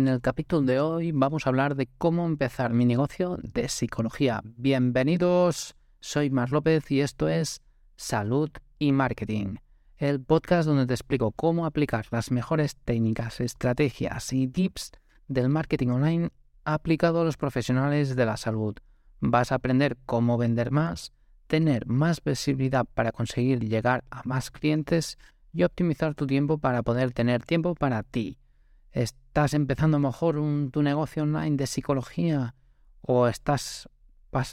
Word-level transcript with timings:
En 0.00 0.08
el 0.08 0.22
capítulo 0.22 0.62
de 0.62 0.80
hoy 0.80 1.12
vamos 1.12 1.44
a 1.44 1.50
hablar 1.50 1.74
de 1.74 1.86
cómo 1.98 2.24
empezar 2.24 2.72
mi 2.72 2.86
negocio 2.86 3.36
de 3.42 3.68
psicología. 3.68 4.40
Bienvenidos, 4.56 5.76
soy 6.00 6.30
Mar 6.30 6.52
López 6.52 6.90
y 6.90 7.02
esto 7.02 7.28
es 7.28 7.60
Salud 7.96 8.48
y 8.78 8.92
Marketing, 8.92 9.56
el 9.98 10.22
podcast 10.22 10.66
donde 10.66 10.86
te 10.86 10.94
explico 10.94 11.32
cómo 11.32 11.66
aplicar 11.66 12.06
las 12.12 12.30
mejores 12.30 12.76
técnicas, 12.76 13.42
estrategias 13.42 14.32
y 14.32 14.48
tips 14.48 14.92
del 15.28 15.50
marketing 15.50 15.88
online 15.88 16.30
aplicado 16.64 17.20
a 17.20 17.24
los 17.24 17.36
profesionales 17.36 18.16
de 18.16 18.24
la 18.24 18.38
salud. 18.38 18.76
Vas 19.20 19.52
a 19.52 19.56
aprender 19.56 19.98
cómo 20.06 20.38
vender 20.38 20.70
más, 20.70 21.12
tener 21.46 21.84
más 21.84 22.24
visibilidad 22.24 22.86
para 22.94 23.12
conseguir 23.12 23.60
llegar 23.68 24.04
a 24.08 24.22
más 24.24 24.50
clientes 24.50 25.18
y 25.52 25.64
optimizar 25.64 26.14
tu 26.14 26.26
tiempo 26.26 26.56
para 26.56 26.82
poder 26.82 27.12
tener 27.12 27.44
tiempo 27.44 27.74
para 27.74 28.02
ti. 28.02 28.39
¿Estás 28.92 29.54
empezando 29.54 30.00
mejor 30.00 30.36
tu 30.72 30.82
negocio 30.82 31.22
online 31.22 31.56
de 31.56 31.68
psicología 31.68 32.54
o 33.00 33.28
estás 33.28 33.88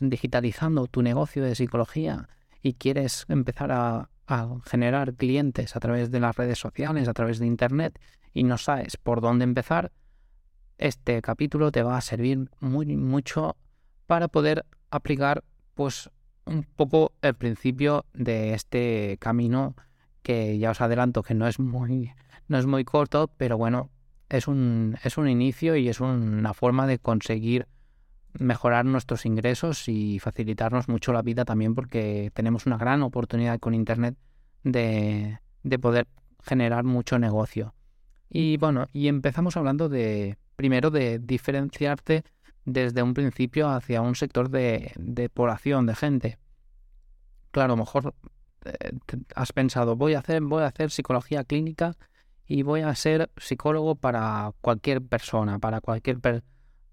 digitalizando 0.02 0.86
tu 0.86 1.02
negocio 1.02 1.44
de 1.44 1.55
psicología 1.55 2.30
y 2.62 2.73
quieres 2.73 3.26
empezar 3.30 3.72
a, 3.72 4.10
a 4.27 4.58
generar 4.63 5.16
clientes 5.16 5.76
a 5.76 5.80
través 5.80 6.12
de 6.12 6.20
las 6.20 6.36
redes 6.36 6.60
sociales, 6.60 7.08
a 7.08 7.13
través 7.13 7.40
de 7.40 7.48
Internet 7.48 8.00
y 8.32 8.44
no 8.44 8.60
sabes 8.60 8.98
por 8.98 9.22
dónde 9.22 9.44
empezar? 9.44 9.91
Este 10.77 11.20
capítulo 11.24 11.72
te 11.72 11.82
va 11.82 11.98
a 11.98 12.02
servir 12.02 12.52
muy 12.60 12.96
mucho 12.96 13.55
para 14.05 14.27
poder 14.27 14.66
aplicar 14.91 15.44
pues 15.74 16.12
un 16.46 16.63
poco 16.63 17.13
el 17.24 17.34
principio 17.34 18.05
de 18.13 18.54
este 18.54 19.18
camino 19.20 19.76
que 20.22 20.60
ya 20.60 20.72
os 20.72 20.82
adelanto 20.82 21.24
que 21.24 21.34
no 21.34 21.48
es 21.48 21.60
muy, 21.60 22.13
no 22.48 22.60
es 22.60 22.68
muy 22.68 22.84
corto, 22.84 23.32
pero 23.38 23.58
bueno, 23.58 23.90
es 24.29 24.47
un, 24.47 24.97
es 25.03 25.17
un 25.17 25.29
inicio 25.29 25.75
y 25.75 25.89
es 25.89 25.99
una 25.99 26.53
forma 26.53 26.87
de 26.87 26.99
conseguir 26.99 27.67
mejorar 28.33 28.85
nuestros 28.85 29.25
ingresos 29.25 29.87
y 29.87 30.20
facilitarnos 30.20 30.89
mucho 30.89 31.13
la 31.13 31.21
vida 31.21 31.45
también 31.45 31.73
porque 31.73 32.31
tenemos 32.33 32.65
una 32.65 32.77
gran 32.77 33.01
oportunidad 33.01 33.59
con 33.59 33.73
Internet 33.73 34.15
de, 34.63 35.39
de 35.63 35.79
poder 35.79 36.07
generar 36.43 36.83
mucho 36.83 37.20
negocio. 37.20 37.73
Y 38.29 38.57
bueno, 38.57 38.85
y 38.93 39.07
empezamos 39.07 39.57
hablando 39.57 39.89
de, 39.89 40.37
primero, 40.55 40.91
de 40.91 41.20
diferenciarte 41.20 42.23
desde 42.65 43.01
un 43.01 43.13
principio 43.13 43.70
hacia 43.70 44.01
un 44.01 44.15
sector 44.15 44.49
de, 44.49 44.91
de 44.98 45.29
población, 45.29 45.85
de 45.85 45.95
gente. 45.95 46.37
Claro, 47.51 47.73
a 47.73 47.77
lo 47.77 47.83
mejor 47.83 48.13
eh, 48.65 48.91
has 49.35 49.53
pensado, 49.53 49.95
voy 49.95 50.15
a 50.15 50.20
hacer, 50.20 50.41
voy 50.41 50.63
a 50.63 50.67
hacer 50.67 50.91
psicología 50.91 51.45
clínica 51.45 51.95
y 52.48 52.63
voy 52.63 52.81
a 52.81 52.95
ser 52.95 53.29
psicólogo 53.37 53.95
para 53.95 54.53
cualquier 54.62 55.01
persona, 55.01 55.59
para 55.59 55.81
cualquier 55.81 56.20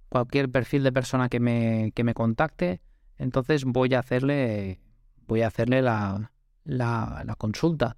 cualquier 0.08 0.50
perfil 0.50 0.82
de 0.82 0.92
persona 0.92 1.28
que 1.28 1.40
me, 1.40 1.92
que 1.94 2.04
me 2.04 2.14
contacte, 2.14 2.80
entonces 3.18 3.64
voy 3.64 3.94
a 3.94 4.00
hacerle 4.00 4.80
voy 5.26 5.42
a 5.42 5.46
hacerle 5.46 5.80
la, 5.80 6.32
la, 6.64 7.34
consulta. 7.38 7.96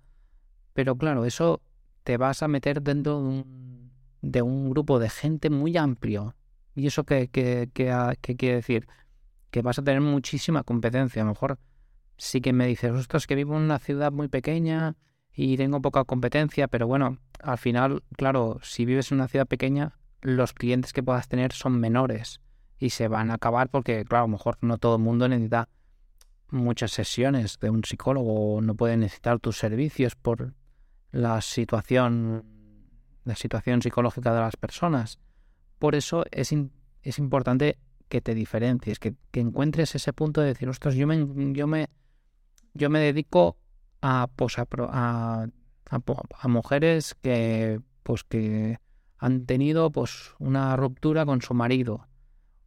Pero 0.74 0.96
claro, 0.96 1.24
eso 1.24 1.62
te 2.04 2.16
vas 2.18 2.42
a 2.42 2.48
meter 2.48 2.82
dentro 2.82 3.20
de 3.20 3.26
un, 3.26 3.90
de 4.22 4.42
un 4.42 4.70
grupo 4.70 4.98
de 4.98 5.08
gente 5.08 5.50
muy 5.50 5.76
amplio. 5.76 6.34
¿Y 6.74 6.86
eso 6.86 7.04
qué, 7.04 7.28
qué, 7.28 7.70
qué, 7.72 7.92
qué 8.20 8.36
quiere 8.36 8.56
decir? 8.56 8.86
Que 9.50 9.62
vas 9.62 9.78
a 9.78 9.82
tener 9.82 10.02
muchísima 10.02 10.62
competencia. 10.62 11.22
A 11.22 11.24
lo 11.24 11.32
mejor 11.32 11.58
sí 12.16 12.40
que 12.40 12.52
me 12.52 12.66
dices, 12.66 12.92
ostras, 12.92 13.26
que 13.26 13.34
vivo 13.34 13.56
en 13.56 13.62
una 13.62 13.78
ciudad 13.78 14.12
muy 14.12 14.28
pequeña 14.28 14.94
y 15.36 15.58
tengo 15.58 15.82
poca 15.82 16.04
competencia, 16.04 16.66
pero 16.66 16.86
bueno, 16.86 17.18
al 17.42 17.58
final, 17.58 18.02
claro, 18.16 18.58
si 18.62 18.86
vives 18.86 19.12
en 19.12 19.18
una 19.18 19.28
ciudad 19.28 19.46
pequeña, 19.46 19.98
los 20.22 20.54
clientes 20.54 20.94
que 20.94 21.02
puedas 21.02 21.28
tener 21.28 21.52
son 21.52 21.78
menores 21.78 22.40
y 22.78 22.90
se 22.90 23.06
van 23.06 23.30
a 23.30 23.34
acabar 23.34 23.68
porque, 23.68 24.04
claro, 24.06 24.24
a 24.24 24.28
lo 24.28 24.32
mejor 24.32 24.56
no 24.62 24.78
todo 24.78 24.96
el 24.96 25.02
mundo 25.02 25.28
necesita 25.28 25.68
muchas 26.48 26.90
sesiones 26.92 27.58
de 27.60 27.68
un 27.68 27.84
psicólogo 27.84 28.56
o 28.56 28.60
no 28.62 28.74
puede 28.74 28.96
necesitar 28.96 29.38
tus 29.38 29.58
servicios 29.58 30.16
por 30.16 30.54
la 31.12 31.42
situación, 31.42 32.44
la 33.24 33.36
situación 33.36 33.82
psicológica 33.82 34.32
de 34.32 34.40
las 34.40 34.56
personas. 34.56 35.18
Por 35.78 35.94
eso 35.94 36.24
es, 36.30 36.54
es 37.02 37.18
importante 37.18 37.78
que 38.08 38.22
te 38.22 38.34
diferencies, 38.34 38.98
que, 38.98 39.14
que, 39.32 39.40
encuentres 39.40 39.94
ese 39.94 40.14
punto 40.14 40.40
de 40.40 40.48
decir, 40.48 40.68
ostras, 40.68 40.94
yo 40.94 41.06
me, 41.06 41.26
yo 41.52 41.66
me 41.66 41.88
yo 42.72 42.90
me 42.90 43.00
dedico 43.00 43.56
a, 44.00 44.28
pues, 44.36 44.58
a, 44.58 44.66
a, 45.90 46.48
mujeres 46.48 47.14
que, 47.22 47.80
pues, 48.02 48.24
que 48.24 48.78
han 49.18 49.46
tenido 49.46 49.90
pues, 49.90 50.34
una 50.38 50.76
ruptura 50.76 51.24
con 51.26 51.42
su 51.42 51.54
marido, 51.54 52.06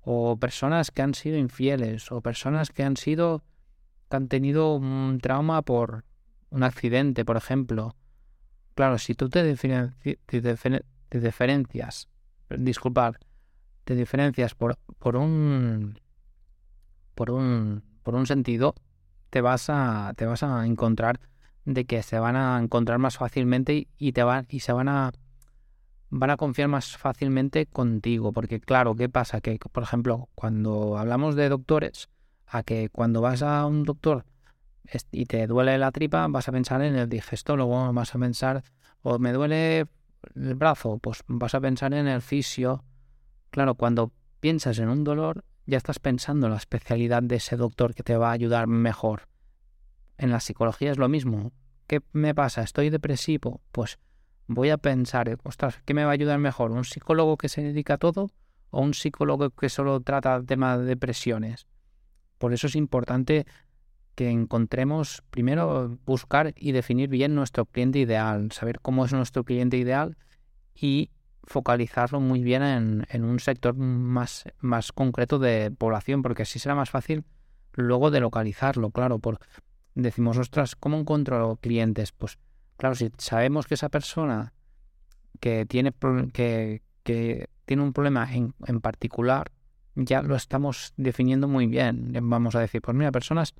o 0.01 0.38
personas 0.38 0.91
que 0.91 1.01
han 1.01 1.13
sido 1.13 1.38
infieles, 1.38 2.12
o 2.12 2.22
personas 2.22 2.69
que 2.69 2.84
han 2.84 2.97
sido 2.97 3.44
que 4.09 4.17
han 4.17 4.28
tenido 4.28 4.75
un 4.75 5.19
trauma 5.22 5.62
por 5.62 6.03
un 6.50 6.63
accidente, 6.63 7.23
por 7.25 7.38
ejemplo. 7.38 7.96
Claro, 8.73 8.97
si 8.97 9.13
tú 9.13 9.29
te, 9.29 9.56
te, 9.56 11.19
diferencias, 11.19 12.09
disculpad, 12.50 13.16
te 13.84 13.96
diferencias 13.96 14.56
por, 14.56 14.78
por 14.97 15.16
un 15.16 16.00
por 17.13 17.31
un 17.31 17.84
por 18.03 18.16
un 18.16 18.25
sentido, 18.25 18.73
te 19.29 19.41
vas 19.41 19.69
a, 19.69 20.13
te 20.16 20.25
vas 20.25 20.44
a 20.44 20.66
encontrar 20.66 21.19
de 21.66 21.85
que 21.85 22.03
se 22.03 22.19
van 22.19 22.35
a 22.35 22.59
encontrar 22.59 23.00
más 23.00 23.17
fácilmente 23.17 23.88
y, 23.97 24.12
te 24.12 24.23
van, 24.23 24.45
y 24.50 24.62
se 24.62 24.73
van 24.73 24.90
a 24.90 25.12
van 26.12 26.31
a 26.31 26.38
confiar 26.38 26.67
más 26.67 26.97
fácilmente 26.97 27.66
contigo. 27.67 28.34
Porque 28.34 28.59
claro, 28.59 28.95
¿qué 28.95 29.09
pasa? 29.09 29.41
Que, 29.41 29.59
por 29.59 29.84
ejemplo, 29.84 30.29
cuando 30.35 30.97
hablamos 30.97 31.35
de 31.35 31.50
doctores, 31.50 32.09
a 32.47 32.63
que 32.63 32.90
cuando 32.90 33.22
vas 33.22 33.44
a 33.44 33.66
un 33.66 33.84
doctor 33.84 34.25
y 35.12 35.25
te 35.25 35.46
duele 35.46 35.78
la 35.78 35.91
tripa, 35.91 36.28
vas 36.28 36.47
a 36.47 36.51
pensar 36.51 36.81
en 36.81 36.96
el 36.96 37.07
digestólogo, 37.07 37.94
vas 37.94 38.16
a 38.16 38.19
pensar, 38.19 38.63
o 39.03 39.19
me 39.19 39.31
duele 39.34 39.85
el 40.35 40.56
brazo, 40.56 40.97
pues 40.97 41.23
vas 41.28 41.53
a 41.53 41.61
pensar 41.61 41.94
en 41.94 42.07
el 42.07 42.22
fisio. 42.22 42.84
Claro, 43.51 43.75
cuando 43.75 44.11
piensas 44.40 44.79
en 44.79 44.90
un 44.90 45.03
dolor, 45.03 45.44
ya 45.69 45.78
estás 45.78 46.00
pensando 46.00 46.47
en 46.47 46.52
la 46.52 46.57
especialidad 46.57 47.24
de 47.24 47.35
ese 47.35 47.56
doctor 47.56 47.94
que 47.94 48.03
te 48.03 48.18
va 48.18 48.30
a 48.30 48.34
ayudar 48.34 48.68
mejor. 48.68 49.28
En 50.18 50.31
la 50.31 50.40
psicología 50.40 50.91
es 50.91 50.97
lo 50.97 51.07
mismo. 51.07 51.53
¿Qué 51.88 52.02
me 52.12 52.35
pasa? 52.35 52.62
¿Estoy 52.62 52.90
depresivo? 52.90 53.62
Pues 53.72 54.00
voy 54.47 54.72
a 54.72 54.78
pensar, 54.78 55.38
ostras, 55.44 55.81
¿qué 55.85 55.94
me 55.94 56.03
va 56.03 56.09
a 56.09 56.13
ayudar 56.13 56.40
mejor? 56.40 56.72
¿Un 56.72 56.84
psicólogo 56.84 57.38
que 57.38 57.50
se 57.50 57.62
dedica 57.62 57.94
a 57.94 57.97
todo 57.97 58.31
o 58.72 58.81
un 58.81 58.94
psicólogo 58.94 59.52
que 59.52 59.69
solo 59.69 60.00
trata 60.02 60.35
el 60.35 60.46
tema 60.46 60.78
de 60.78 60.85
depresiones? 60.85 61.68
Por 62.38 62.53
eso 62.53 62.68
es 62.68 62.75
importante 62.75 63.46
que 64.16 64.29
encontremos, 64.29 65.24
primero, 65.29 65.97
buscar 66.06 66.53
y 66.58 66.72
definir 66.72 67.09
bien 67.09 67.35
nuestro 67.35 67.66
cliente 67.66 68.00
ideal, 68.00 68.52
saber 68.52 68.81
cómo 68.81 69.06
es 69.06 69.13
nuestro 69.13 69.44
cliente 69.44 69.78
ideal 69.78 70.18
y 70.74 71.12
focalizarlo 71.50 72.20
muy 72.20 72.44
bien 72.44 72.62
en, 73.10 73.24
un 73.24 73.40
sector 73.40 73.76
más, 73.76 74.46
más 74.60 74.92
concreto 74.92 75.40
de 75.40 75.72
población, 75.72 76.22
porque 76.22 76.44
así 76.44 76.60
será 76.60 76.76
más 76.76 76.92
fácil 76.92 77.26
luego 77.74 78.12
de 78.12 78.20
localizarlo, 78.20 78.92
claro, 78.92 79.18
por 79.18 79.40
decimos, 79.96 80.38
ostras, 80.38 80.76
¿cómo 80.76 81.00
encuentro 81.00 81.58
clientes? 81.59 82.12
Pues 82.12 82.38
claro, 82.78 82.94
si 82.94 83.12
sabemos 83.18 83.66
que 83.66 83.74
esa 83.74 83.90
persona 83.90 84.54
que 85.40 85.66
tiene, 85.66 85.92
que, 86.34 86.82
tiene 87.66 87.84
un 87.84 87.94
problema 87.94 88.32
en, 88.32 88.54
en, 88.68 88.80
particular, 88.80 89.52
ya 89.96 90.22
lo 90.22 90.36
estamos 90.36 90.94
definiendo 90.98 91.48
muy 91.48 91.66
bien. 91.66 92.14
Vamos 92.22 92.54
a 92.56 92.59
decir, 92.59 92.82
pues 92.82 92.96
mira, 92.96 93.12
personas 93.12 93.56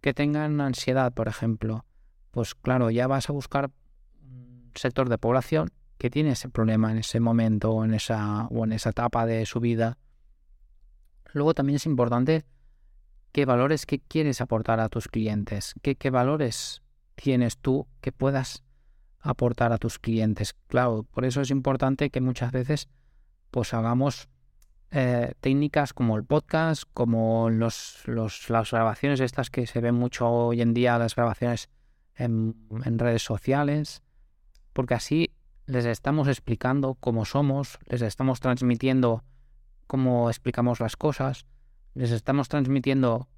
que 0.00 0.14
tengan 0.14 0.58
ansiedad, 0.62 1.12
por 1.12 1.28
ejemplo, 1.28 1.84
pues 2.30 2.54
claro, 2.54 2.90
ya 2.90 3.06
vas 3.06 3.28
a 3.28 3.34
buscar 3.34 3.70
un 4.22 4.70
sector 4.74 5.10
de 5.10 5.18
población 5.18 5.70
que 5.98 6.10
tiene 6.10 6.30
ese 6.32 6.48
problema 6.48 6.90
en 6.90 6.98
ese 6.98 7.20
momento 7.20 7.72
o 7.72 7.84
en 7.84 7.94
esa, 7.94 8.46
o 8.46 8.64
en 8.64 8.72
esa 8.72 8.90
etapa 8.90 9.26
de 9.26 9.46
su 9.46 9.60
vida. 9.60 9.98
Luego 11.32 11.54
también 11.54 11.76
es 11.76 11.86
importante 11.86 12.44
qué 13.32 13.44
valores 13.44 13.86
que 13.86 14.00
quieres 14.00 14.40
aportar 14.40 14.80
a 14.80 14.88
tus 14.88 15.08
clientes, 15.08 15.74
qué, 15.82 15.96
qué 15.96 16.10
valores 16.10 16.82
tienes 17.14 17.58
tú 17.58 17.86
que 18.00 18.12
puedas 18.12 18.62
aportar 19.20 19.72
a 19.72 19.78
tus 19.78 19.98
clientes. 19.98 20.54
Claro, 20.68 21.04
por 21.10 21.24
eso 21.24 21.40
es 21.40 21.50
importante 21.50 22.10
que 22.10 22.20
muchas 22.20 22.52
veces 22.52 22.88
pues 23.50 23.74
hagamos 23.74 24.28
eh, 24.90 25.34
técnicas 25.40 25.92
como 25.92 26.16
el 26.16 26.24
podcast, 26.24 26.84
como 26.94 27.50
los, 27.50 28.02
los, 28.06 28.48
las 28.50 28.70
grabaciones 28.70 29.20
estas 29.20 29.50
que 29.50 29.66
se 29.66 29.80
ven 29.80 29.94
mucho 29.94 30.28
hoy 30.28 30.60
en 30.60 30.74
día, 30.74 30.98
las 30.98 31.16
grabaciones 31.16 31.68
en, 32.14 32.54
en 32.84 32.98
redes 32.98 33.22
sociales, 33.22 34.02
porque 34.72 34.94
así 34.94 35.35
les 35.66 35.84
estamos 35.84 36.28
explicando 36.28 36.94
cómo 36.94 37.24
somos, 37.24 37.78
les 37.86 38.02
estamos 38.02 38.40
transmitiendo 38.40 39.24
cómo 39.86 40.30
explicamos 40.30 40.80
las 40.80 40.96
cosas, 40.96 41.46
les 41.94 42.10
estamos 42.10 42.48
transmitiendo 42.48 43.28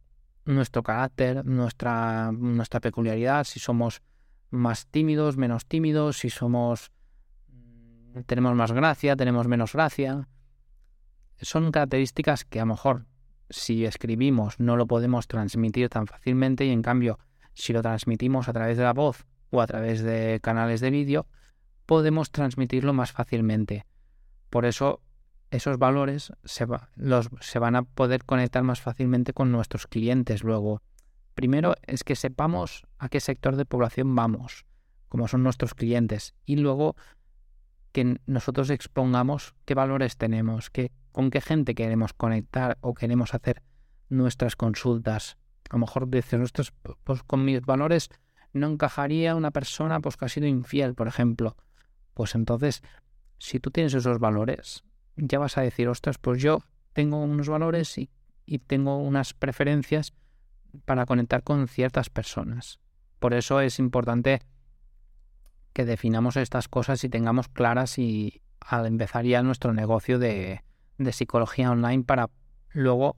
nuestro 0.45 0.83
carácter, 0.83 1.45
nuestra, 1.45 2.33
nuestra 2.33 2.81
peculiaridad, 2.81 3.45
si 3.45 3.61
somos 3.61 4.03
más 4.51 4.87
tímidos, 4.87 5.37
menos 5.37 5.67
tímidos, 5.67 6.19
si 6.19 6.31
somos 6.31 6.91
tenemos 8.27 8.55
más 8.55 8.73
gracia, 8.73 9.17
tenemos 9.17 9.47
menos 9.47 9.73
gracia. 9.73 10.29
Son 11.41 11.71
características 11.71 12.45
que 12.45 12.59
a 12.59 12.63
lo 12.63 12.73
mejor 12.73 13.07
si 13.51 13.85
escribimos 13.85 14.59
no 14.59 14.77
lo 14.77 14.87
podemos 14.87 15.29
transmitir 15.29 15.89
tan 15.89 16.07
fácilmente 16.07 16.65
y 16.65 16.71
en 16.71 16.83
cambio 16.83 17.19
si 17.55 17.73
lo 17.73 17.83
transmitimos 17.83 18.49
a 18.49 18.53
través 18.53 18.77
de 18.77 18.85
la 18.85 18.93
voz 18.93 19.25
o 19.51 19.61
a 19.61 19.67
través 19.67 20.03
de 20.03 20.41
canales 20.43 20.81
de 20.81 20.91
vídeo, 20.91 21.27
podemos 21.89 22.31
transmitirlo 22.31 22.93
más 22.93 23.13
fácilmente. 23.13 23.87
Por 24.51 24.67
eso 24.67 25.01
esos 25.51 25.79
valores 25.79 26.35
se, 26.45 26.67
los, 26.97 27.31
se 27.41 27.59
van 27.59 27.77
a 27.77 27.83
poder 27.83 28.27
conectar 28.27 28.63
más 28.63 28.83
fácilmente 28.83 29.33
con 29.33 29.51
nuestros 29.51 29.87
clientes 29.87 30.45
luego. 30.45 30.83
Primero 31.33 31.77
es 31.87 32.05
que 32.05 32.15
sepamos 32.15 32.87
a 32.99 33.09
qué 33.09 33.21
sector 33.21 33.57
de 33.57 33.65
población 33.65 34.15
vamos, 34.15 34.67
como 35.09 35.29
son 35.29 35.43
nuestros 35.43 35.73
clientes, 35.73 36.35
y 36.45 36.57
luego 36.57 36.95
que 37.93 38.21
nosotros 38.27 38.69
expongamos 38.69 39.55
qué 39.65 39.73
valores 39.73 40.19
tenemos, 40.19 40.69
qué, 40.69 40.93
con 41.11 41.31
qué 41.31 41.41
gente 41.41 41.75
queremos 41.75 42.13
conectar 42.13 42.77
o 42.83 42.93
queremos 42.93 43.33
hacer 43.33 43.63
nuestras 44.11 44.57
consultas. 44.57 45.39
A 45.71 45.77
lo 45.77 45.79
mejor 45.79 46.07
decir, 46.09 46.39
pues 47.05 47.23
con 47.23 47.47
mis 47.47 47.63
valores 47.63 48.11
no 48.53 48.67
encajaría 48.67 49.35
una 49.35 49.53
persona 49.53 50.01
pues, 50.01 50.19
que 50.19 50.27
ha 50.27 50.29
sido 50.29 50.47
infiel, 50.47 50.95
por 50.95 51.09
ejemplo. 51.09 51.57
Pues 52.19 52.35
entonces, 52.35 52.83
si 53.39 53.61
tú 53.61 53.71
tienes 53.71 53.95
esos 53.95 54.19
valores, 54.19 54.83
ya 55.15 55.39
vas 55.39 55.57
a 55.57 55.61
decir, 55.61 55.87
ostras, 55.87 56.19
pues 56.19 56.43
yo 56.43 56.65
tengo 56.93 57.23
unos 57.23 57.49
valores 57.49 57.97
y, 57.97 58.11
tengo 58.67 58.97
unas 58.97 59.35
preferencias 59.35 60.15
para 60.85 61.07
conectar 61.07 61.45
con 61.45 61.69
ciertas 61.69 62.11
personas. 62.11 62.81
Por 63.21 63.35
eso 63.35 63.61
es 63.61 63.79
importante 63.79 64.41
que 65.73 65.85
definamos 65.85 66.37
estas 66.37 66.67
cosas 66.67 67.05
y 67.05 67.09
tengamos 67.09 67.47
claras 67.47 68.01
y 68.01 68.43
al 68.59 68.87
empezar 68.87 69.25
ya 69.25 69.41
nuestro 69.45 69.73
negocio 69.73 70.19
de, 70.19 70.65
de 70.97 71.13
psicología 71.13 71.71
online 71.71 72.03
para 72.03 72.31
luego 72.71 73.17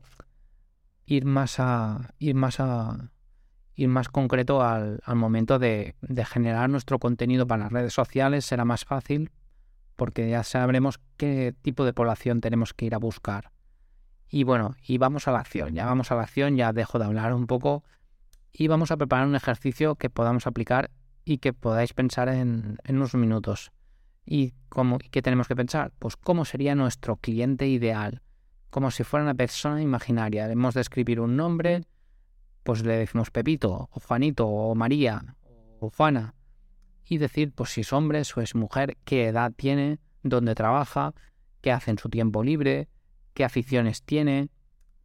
ir 1.06 1.24
más 1.24 1.58
a 1.58 2.12
ir 2.18 2.34
más 2.34 2.60
a 2.60 3.10
ir 3.80 3.88
más 3.88 4.08
concreto 4.08 4.62
al, 4.62 5.00
momento 5.14 5.58
de, 5.58 5.94
generar 6.26 6.68
nuestro 6.68 6.98
contenido 6.98 7.46
para 7.46 7.64
las 7.64 7.72
redes 7.72 7.94
sociales 7.94 8.44
será 8.44 8.64
más 8.64 8.84
fácil 8.84 9.30
porque 9.96 10.28
ya 10.28 10.42
sabremos 10.42 11.00
qué 11.16 11.54
tipo 11.62 11.84
de 11.84 11.92
población 11.92 12.40
tenemos 12.40 12.74
que 12.74 12.86
ir 12.86 12.94
a 12.94 12.98
buscar. 12.98 13.52
Y 14.28 14.44
bueno, 14.44 14.74
y 14.86 14.98
vamos 14.98 15.28
a 15.28 15.32
la 15.32 15.40
acción, 15.40 15.74
ya 15.74 15.86
vamos 15.86 16.10
a 16.10 16.14
la 16.14 16.22
acción, 16.22 16.56
ya 16.56 16.72
dejo 16.72 16.98
de 16.98 17.06
hablar 17.06 17.34
un 17.34 17.46
poco 17.46 17.82
y 18.52 18.68
vamos 18.68 18.90
a 18.90 18.96
preparar 18.96 19.26
un 19.26 19.34
ejercicio 19.34 19.96
que 19.96 20.10
podamos 20.10 20.46
aplicar 20.46 20.90
y 21.24 21.38
que 21.38 21.52
podáis 21.52 21.92
pensar 21.94 22.28
en, 22.28 22.78
en 22.84 22.96
unos 22.96 23.14
minutos. 23.14 23.72
¿Y 24.26 24.52
cómo, 24.68 24.98
qué 25.10 25.22
tenemos 25.22 25.48
que 25.48 25.56
pensar? 25.56 25.92
Pues 25.98 26.16
cómo 26.16 26.44
sería 26.44 26.74
nuestro 26.74 27.16
cliente 27.16 27.66
ideal, 27.66 28.22
como 28.70 28.90
si 28.90 29.04
fuera 29.04 29.24
una 29.24 29.34
persona 29.34 29.82
imaginaria. 29.82 30.50
Hemos 30.50 30.74
de 30.74 30.82
escribir 30.82 31.20
un 31.20 31.36
nombre, 31.36 31.82
pues 32.62 32.84
le 32.84 32.96
decimos 32.96 33.30
Pepito, 33.30 33.88
o 33.90 34.00
Juanito, 34.00 34.46
o 34.46 34.74
María, 34.74 35.36
o 35.80 35.90
Juana, 35.90 36.34
y 37.04 37.18
decir, 37.18 37.52
pues 37.52 37.70
si 37.70 37.80
es 37.80 37.92
hombre 37.92 38.22
o 38.36 38.40
es 38.40 38.54
mujer, 38.54 38.96
qué 39.04 39.28
edad 39.28 39.52
tiene, 39.56 39.98
dónde 40.22 40.54
trabaja, 40.54 41.12
qué 41.60 41.72
hace 41.72 41.90
en 41.90 41.98
su 41.98 42.08
tiempo 42.08 42.42
libre, 42.42 42.88
qué 43.34 43.44
aficiones 43.44 44.02
tiene, 44.02 44.50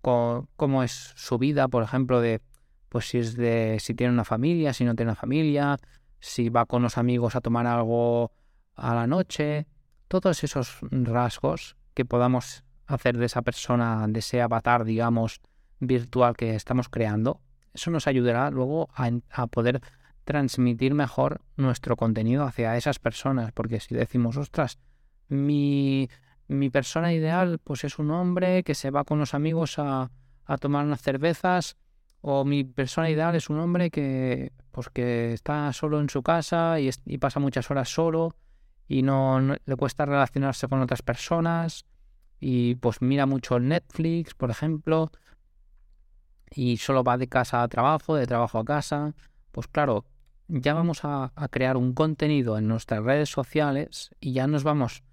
cómo 0.02 0.84
es 0.84 1.13
su 1.16 1.38
vida, 1.38 1.68
por 1.68 1.84
ejemplo, 1.84 2.22
de 2.22 2.42
pues 2.90 3.10
si 3.10 3.18
es 3.18 3.36
de 3.36 3.78
si 3.80 3.94
tiene 3.94 4.13
una 4.13 4.24
familia, 4.24 4.72
si 4.72 4.86
no 4.86 4.96
tiene 4.96 5.12
una 5.12 5.19
familia, 5.19 5.78
si 6.19 6.50
va 6.50 6.66
con 6.66 6.81
los 6.81 6.98
amigos 6.98 7.36
a 7.36 7.42
tomar 7.42 7.66
algo 7.68 8.31
a 8.75 8.94
la 8.94 9.08
noche, 9.08 9.68
todos 10.08 10.44
esos 10.44 10.78
rasgos 10.92 11.75
que 11.94 12.06
podamos 12.06 12.63
hacer 12.86 13.18
de 13.18 13.25
esa 13.25 13.42
persona, 13.42 14.06
de 14.08 14.19
ese 14.19 14.42
avatar, 14.42 14.86
digamos, 14.86 15.42
virtual 15.80 16.36
que 16.36 16.56
estamos 16.56 16.88
creando, 16.90 17.42
eso 17.75 17.92
nos 17.92 18.07
ayudará 18.07 18.50
luego 18.50 18.89
a, 18.95 19.48
poder 19.48 19.81
transmitir 20.24 20.94
mejor 20.95 21.42
nuestro 21.56 21.95
contenido 21.95 22.44
hacia 22.45 22.75
esas 22.77 22.98
personas, 22.98 23.51
porque 23.51 23.80
si 23.80 23.94
decimos, 23.94 24.38
ostras, 24.38 24.80
mi, 25.27 26.10
mi 26.48 26.69
persona 26.69 27.13
ideal 27.13 27.60
pues 27.63 27.83
es 27.83 28.00
un 28.00 28.10
hombre 28.12 28.63
que 28.63 28.74
se 28.74 28.89
va 28.89 29.04
con 29.04 29.19
los 29.19 29.33
amigos 29.33 29.77
a, 29.77 30.10
a 30.45 30.57
tomar 30.57 30.86
unas 30.86 31.01
cervezas 31.01 31.77
o 32.22 32.44
mi 32.44 32.63
persona 32.63 33.10
ideal 33.10 33.36
es 33.36 33.50
un 33.51 33.60
hombre 33.60 33.92
que 33.92 34.51
pues 34.72 34.89
que 34.89 35.31
está 35.31 35.72
solo 35.74 36.01
en 36.01 36.10
su 36.10 36.22
casa 36.22 36.80
y, 36.80 37.18
pasa 37.18 37.39
muchas 37.39 37.69
horas 37.72 37.88
solo 37.88 38.36
y 38.88 39.04
no, 39.04 39.39
le 39.39 39.75
cuesta 39.77 40.06
relacionarse 40.06 40.68
con 40.68 40.81
otras 40.81 41.01
personas 41.01 41.86
y 42.39 42.75
pues 42.75 43.01
mira 43.01 43.25
mucho 43.25 43.60
Netflix, 43.60 44.33
por 44.33 44.51
ejemplo, 44.51 45.12
y 46.56 46.78
solo 46.78 47.04
va 47.04 47.18
de 47.18 47.28
casa 47.28 47.62
a 47.62 47.68
trabajo, 47.68 48.16
de 48.16 48.25
trabajo 48.25 48.60
a 48.60 48.66
casa, 48.66 49.13
pues 49.52 49.68
claro, 49.68 50.06
ya 50.48 50.74
vamos 50.74 51.04
a, 51.04 51.31
a 51.36 51.48
crear 51.50 51.78
un 51.78 51.94
contenido 51.94 52.57
en 52.57 52.68
nuestras 52.68 53.04
redes 53.04 53.30
sociales 53.30 54.12
y 54.19 54.34
ya 54.34 54.48
nos 54.48 54.63
vamos 54.63 55.04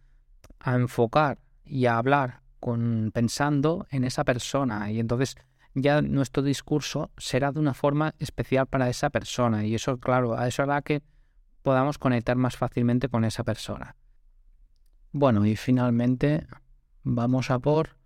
a 0.61 0.75
enfocar 0.75 1.39
y 1.65 1.87
a 1.87 1.99
hablar 1.99 2.43
con 2.61 3.11
pensando 3.13 3.87
en 3.91 4.05
esa 4.05 4.25
persona 4.25 4.91
y 4.93 5.01
entonces 5.01 5.37
ya 5.75 6.03
nuestro 6.03 6.43
discurso 6.43 7.11
será 7.17 7.51
de 7.51 7.59
una 7.59 7.75
forma 7.75 8.15
especial 8.19 8.67
para 8.67 8.89
esa 8.89 9.11
persona 9.11 9.65
y 9.65 9.75
eso 9.75 9.99
claro, 9.99 10.39
a 10.39 10.47
eso 10.47 10.63
hará 10.63 10.83
que 10.83 11.03
podamos 11.63 11.99
conectar 11.99 12.37
más 12.37 12.57
fácilmente 12.57 13.09
con 13.09 13.25
esa 13.25 13.45
persona. 13.45 13.97
Bueno, 15.13 15.47
y 15.47 15.57
finalmente 15.57 16.47
vamos 17.03 17.51
a 17.51 17.59
por 17.59 17.97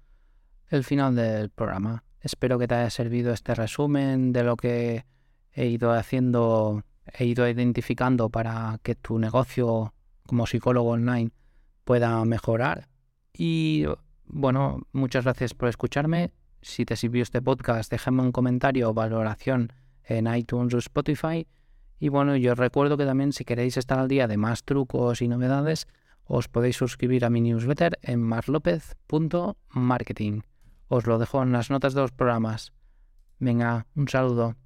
el 0.69 0.85
final 0.85 1.15
del 1.15 1.51
programa. 1.51 2.03
Espero 2.27 2.59
que 2.59 2.67
te 2.67 2.75
haya 2.75 2.91
servido 2.91 3.33
este 3.33 3.55
resumen 3.55 4.33
de 4.33 4.43
lo 4.43 4.57
que 4.57 5.05
he 5.53 5.67
ido 5.67 5.93
haciendo, 5.93 6.83
he 7.07 7.25
ido 7.25 7.49
identificando 7.49 8.31
para 8.31 8.81
que 8.83 8.97
tu 8.97 9.21
negocio 9.21 9.95
como 10.27 10.49
psicólogo 10.49 10.91
online 10.91 11.31
pueda 11.85 12.25
mejorar. 12.25 12.89
Y 13.33 13.85
bueno, 14.27 14.81
muchas 14.91 15.23
gracias 15.23 15.55
por 15.55 15.69
escucharme. 15.69 16.33
Si 16.63 16.85
te 16.85 16.97
sirvió 16.97 17.23
este 17.23 17.41
podcast, 17.41 17.93
déjame 17.93 18.23
un 18.23 18.33
comentario 18.33 18.91
o 18.91 18.95
valoración 18.95 19.73
en 20.03 20.27
iTunes 20.35 20.75
o 20.75 20.79
Spotify 20.79 21.47
y 22.01 22.09
bueno, 22.09 22.35
yo 22.35 22.57
recuerdo 22.57 22.97
que 22.97 23.07
también 23.07 23.33
si 23.33 23.45
queréis 23.45 23.77
estar 23.77 24.01
al 24.01 24.09
día 24.09 24.27
de 24.27 24.37
más 24.37 24.65
trucos 24.65 25.23
y 25.23 25.29
novedades, 25.29 25.87
os 26.25 26.49
podéis 26.49 26.77
suscribir 26.77 27.25
a 27.25 27.31
mi 27.31 27.41
newsletter 27.41 28.01
en 28.03 28.21
marlopez.marketing. 28.21 30.41
Os 30.89 31.07
lo 31.07 31.19
dejo 31.19 31.43
en 31.43 31.53
las 31.53 31.71
notas 31.71 31.95
de 31.95 32.01
los 32.01 32.13
programas. 32.13 32.73
Venga, 33.39 33.87
un 33.95 34.09
saludo. 34.09 34.57